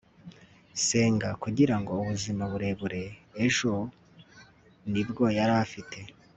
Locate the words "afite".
5.65-5.99